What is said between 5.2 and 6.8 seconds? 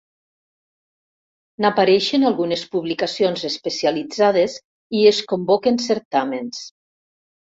convoquen certàmens.